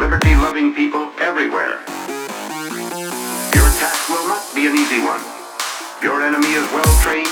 [0.00, 1.76] liberty-loving people everywhere.
[3.52, 5.20] Your attack will not be an easy one.
[6.02, 7.28] Your enemy is well-trained,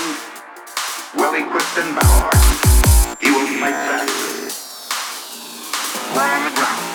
[1.17, 3.17] well-equipped and battle-hardened.
[3.19, 4.07] He will fight back.
[6.13, 6.88] On the ground.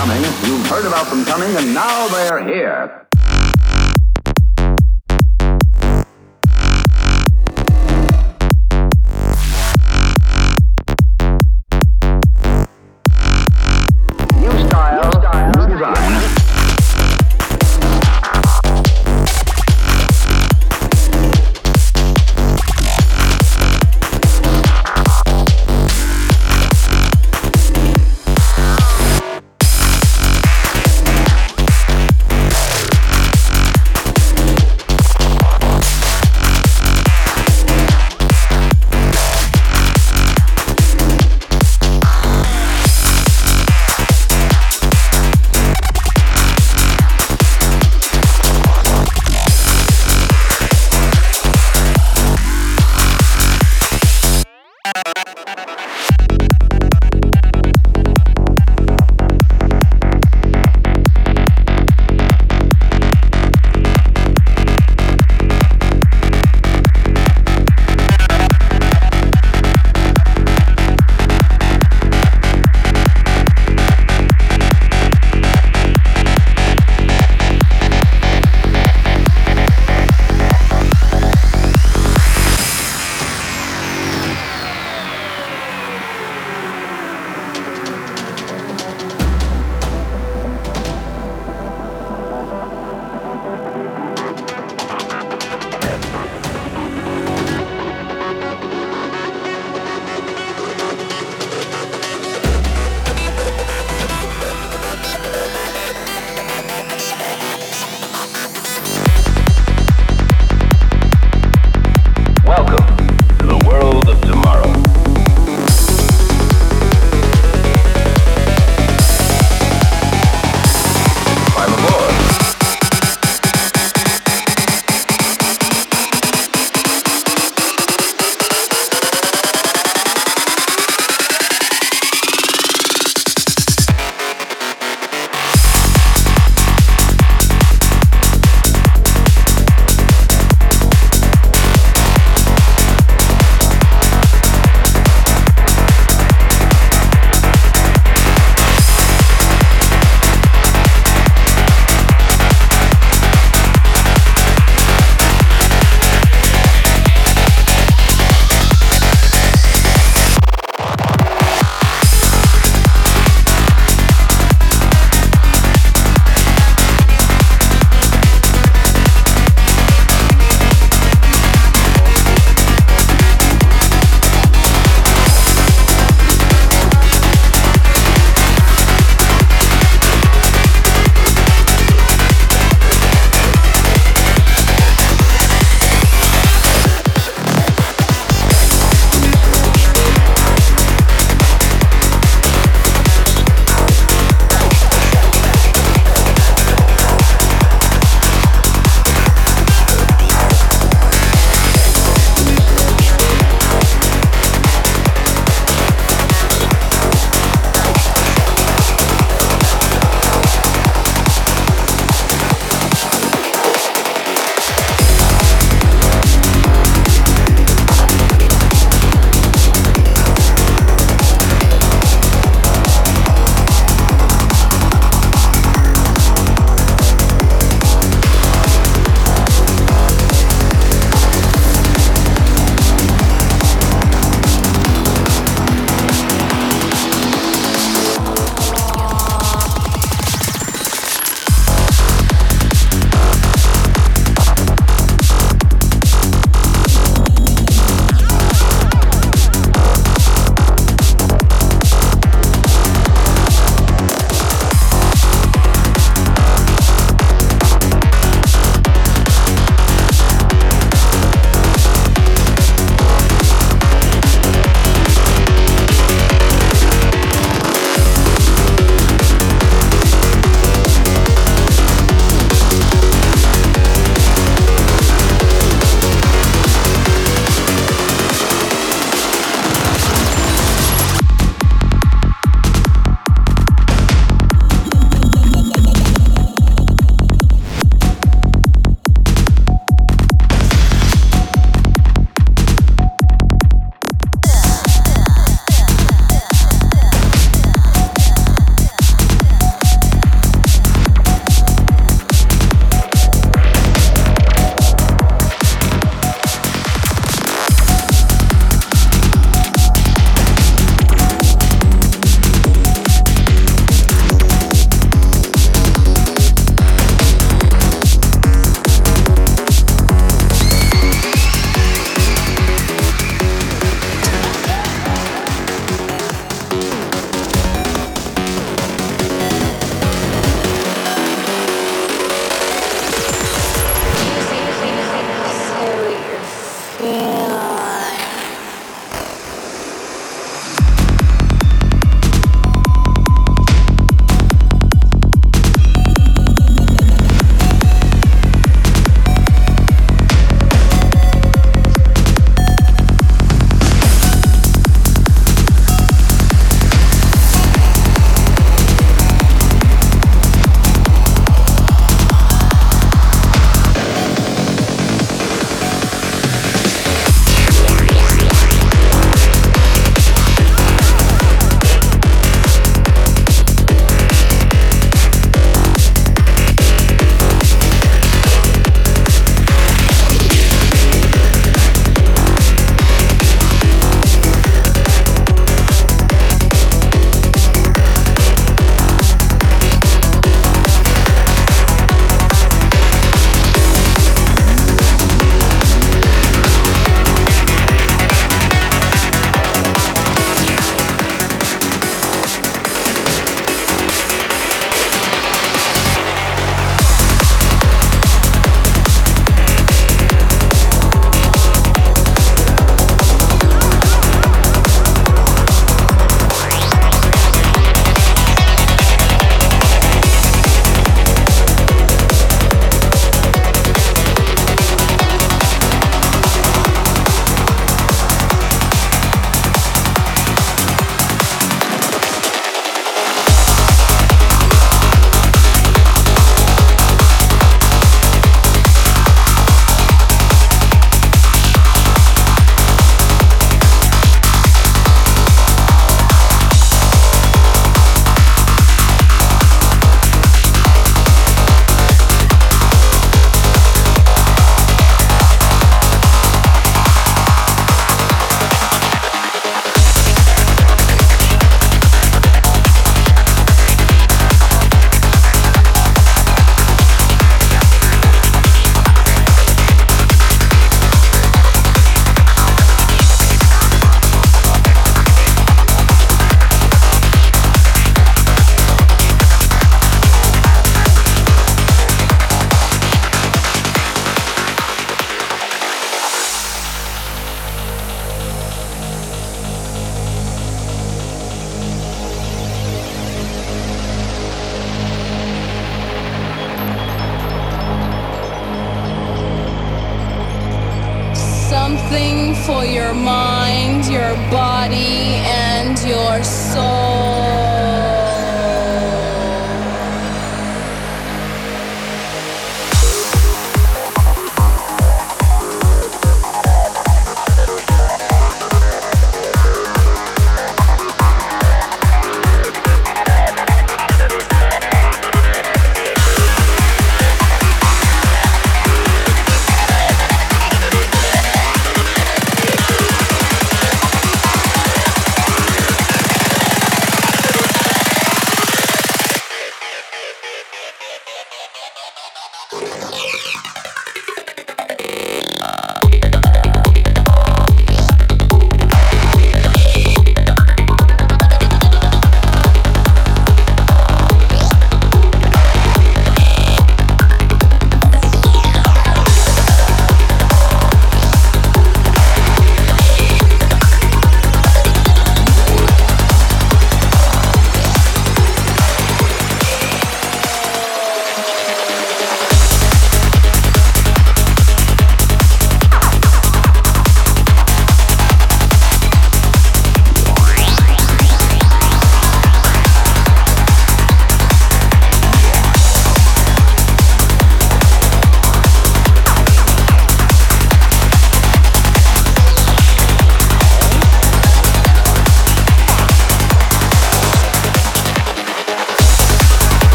[0.00, 2.39] Coming, you've heard about them coming, and now they're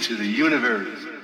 [0.00, 1.17] to the universe.